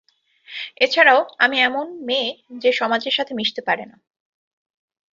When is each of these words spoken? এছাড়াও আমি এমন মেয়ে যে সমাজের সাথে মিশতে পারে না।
এছাড়াও 0.81 1.19
আমি 1.39 1.57
এমন 1.59 1.85
মেয়ে 2.05 2.29
যে 2.57 2.71
সমাজের 2.71 3.13
সাথে 3.13 3.33
মিশতে 3.33 3.61
পারে 3.61 3.83
না। 3.85 3.97